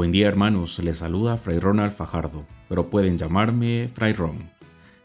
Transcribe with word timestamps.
Buen 0.00 0.12
día 0.12 0.28
hermanos, 0.28 0.78
les 0.78 0.96
saluda 0.96 1.36
Fray 1.36 1.58
Ronald 1.58 1.92
Fajardo, 1.92 2.46
pero 2.70 2.88
pueden 2.88 3.18
llamarme 3.18 3.90
Fray 3.92 4.14
Ron. 4.14 4.50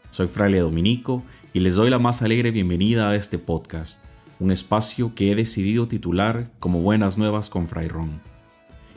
Soy 0.08 0.26
fraile 0.26 0.60
dominico 0.60 1.22
y 1.52 1.60
les 1.60 1.74
doy 1.74 1.90
la 1.90 1.98
más 1.98 2.22
alegre 2.22 2.50
bienvenida 2.50 3.10
a 3.10 3.14
este 3.14 3.36
podcast, 3.36 4.02
un 4.40 4.50
espacio 4.50 5.14
que 5.14 5.30
he 5.30 5.34
decidido 5.34 5.86
titular 5.86 6.50
como 6.60 6.80
Buenas 6.80 7.18
Nuevas 7.18 7.50
con 7.50 7.68
Fray 7.68 7.88
Ron. 7.88 8.22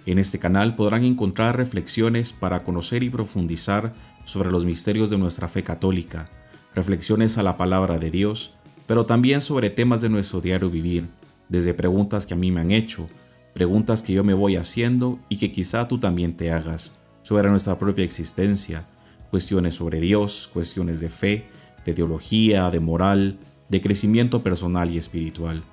En 0.06 0.20
este 0.20 0.40
canal 0.40 0.78
podrán 0.78 1.04
encontrar 1.04 1.58
reflexiones 1.58 2.32
para 2.32 2.64
conocer 2.64 3.04
y 3.04 3.10
profundizar 3.10 3.94
sobre 4.24 4.52
los 4.52 4.64
misterios 4.64 5.10
de 5.10 5.18
nuestra 5.18 5.50
fe 5.50 5.64
católica, 5.64 6.30
reflexiones 6.76 7.38
a 7.38 7.44
la 7.44 7.58
palabra 7.58 8.00
de 8.00 8.10
Dios, 8.10 8.54
pero 8.88 9.06
también 9.06 9.42
sobre 9.42 9.70
temas 9.70 10.00
de 10.00 10.08
nuestro 10.08 10.40
diario 10.40 10.70
vivir, 10.70 11.10
desde 11.50 11.74
preguntas 11.74 12.26
que 12.26 12.36
a 12.36 12.38
mí 12.38 12.52
me 12.52 12.62
han 12.62 12.72
hecho, 12.72 13.10
preguntas 13.54 14.04
que 14.04 14.14
yo 14.14 14.24
me 14.24 14.34
voy 14.34 14.56
haciendo 14.56 15.20
y 15.30 15.38
que 15.38 15.52
quizá 15.52 15.88
tú 15.88 16.00
también 16.00 16.36
te 16.36 16.52
hagas 16.52 16.98
sobre 17.24 17.50
nuestra 17.50 17.78
propia 17.78 18.06
existencia, 18.06 18.86
cuestiones 19.30 19.76
sobre 19.76 20.00
Dios, 20.00 20.50
cuestiones 20.54 21.00
de 21.00 21.10
fe, 21.10 21.46
de 21.86 21.94
teología, 21.94 22.70
de 22.72 22.80
moral, 22.80 23.38
de 23.70 23.82
crecimiento 23.82 24.42
personal 24.42 24.90
y 24.90 24.98
espiritual, 24.98 25.64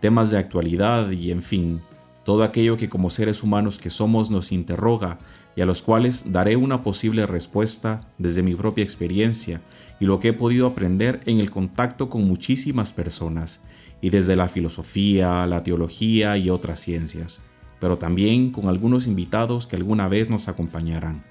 temas 0.00 0.30
de 0.30 0.38
actualidad 0.38 1.10
y 1.10 1.30
en 1.30 1.42
fin, 1.42 1.80
todo 2.24 2.42
aquello 2.44 2.76
que 2.76 2.88
como 2.88 3.10
seres 3.10 3.42
humanos 3.42 3.78
que 3.78 3.90
somos 3.90 4.30
nos 4.30 4.52
interroga 4.52 5.18
y 5.56 5.62
a 5.62 5.66
los 5.66 5.82
cuales 5.82 6.32
daré 6.32 6.56
una 6.56 6.82
posible 6.82 7.26
respuesta 7.26 8.02
desde 8.18 8.42
mi 8.42 8.54
propia 8.54 8.84
experiencia 8.84 9.60
y 9.98 10.06
lo 10.06 10.20
que 10.20 10.28
he 10.28 10.32
podido 10.32 10.66
aprender 10.66 11.20
en 11.26 11.40
el 11.40 11.50
contacto 11.50 12.08
con 12.08 12.24
muchísimas 12.24 12.92
personas 12.92 13.62
y 14.00 14.10
desde 14.10 14.36
la 14.36 14.48
filosofía, 14.48 15.46
la 15.46 15.62
teología 15.62 16.36
y 16.36 16.50
otras 16.50 16.80
ciencias, 16.80 17.40
pero 17.80 17.98
también 17.98 18.50
con 18.50 18.68
algunos 18.68 19.06
invitados 19.06 19.66
que 19.66 19.76
alguna 19.76 20.08
vez 20.08 20.30
nos 20.30 20.48
acompañarán. 20.48 21.22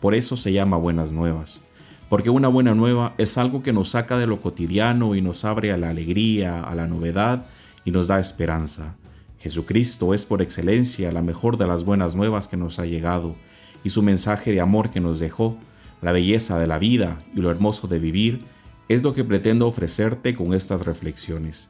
Por 0.00 0.14
eso 0.14 0.36
se 0.36 0.52
llama 0.52 0.76
Buenas 0.76 1.12
Nuevas, 1.12 1.60
porque 2.08 2.30
una 2.30 2.48
buena 2.48 2.74
nueva 2.74 3.14
es 3.18 3.36
algo 3.36 3.62
que 3.62 3.72
nos 3.72 3.90
saca 3.90 4.18
de 4.18 4.26
lo 4.26 4.40
cotidiano 4.40 5.14
y 5.14 5.20
nos 5.20 5.44
abre 5.44 5.72
a 5.72 5.76
la 5.76 5.90
alegría, 5.90 6.62
a 6.62 6.74
la 6.74 6.86
novedad 6.86 7.46
y 7.84 7.90
nos 7.90 8.06
da 8.06 8.18
esperanza. 8.18 8.96
Jesucristo 9.38 10.14
es 10.14 10.24
por 10.24 10.42
excelencia 10.42 11.12
la 11.12 11.22
mejor 11.22 11.58
de 11.58 11.66
las 11.66 11.84
buenas 11.84 12.14
nuevas 12.14 12.48
que 12.48 12.56
nos 12.56 12.78
ha 12.78 12.86
llegado, 12.86 13.36
y 13.84 13.90
su 13.90 14.02
mensaje 14.02 14.52
de 14.52 14.60
amor 14.60 14.90
que 14.90 15.00
nos 15.00 15.20
dejó, 15.20 15.56
la 16.00 16.12
belleza 16.12 16.58
de 16.58 16.66
la 16.66 16.78
vida 16.78 17.22
y 17.34 17.40
lo 17.40 17.50
hermoso 17.50 17.88
de 17.88 17.98
vivir, 17.98 18.44
es 18.88 19.02
lo 19.02 19.14
que 19.14 19.24
pretendo 19.24 19.66
ofrecerte 19.66 20.34
con 20.34 20.54
estas 20.54 20.84
reflexiones. 20.84 21.68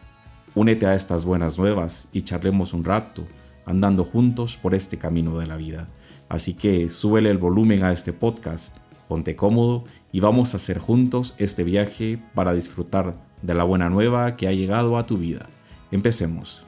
Únete 0.54 0.86
a 0.86 0.94
estas 0.94 1.24
buenas 1.24 1.58
nuevas 1.58 2.08
y 2.12 2.22
charlemos 2.22 2.72
un 2.72 2.84
rato, 2.84 3.24
andando 3.66 4.04
juntos 4.04 4.56
por 4.56 4.74
este 4.74 4.98
camino 4.98 5.38
de 5.38 5.46
la 5.46 5.56
vida. 5.56 5.88
Así 6.28 6.54
que 6.54 6.88
súbele 6.88 7.30
el 7.30 7.38
volumen 7.38 7.82
a 7.84 7.92
este 7.92 8.12
podcast, 8.12 8.74
ponte 9.08 9.36
cómodo 9.36 9.84
y 10.12 10.20
vamos 10.20 10.52
a 10.52 10.56
hacer 10.56 10.78
juntos 10.78 11.34
este 11.38 11.64
viaje 11.64 12.18
para 12.34 12.52
disfrutar 12.52 13.14
de 13.42 13.54
la 13.54 13.64
buena 13.64 13.88
nueva 13.88 14.36
que 14.36 14.48
ha 14.48 14.52
llegado 14.52 14.98
a 14.98 15.06
tu 15.06 15.18
vida. 15.18 15.46
Empecemos. 15.90 16.67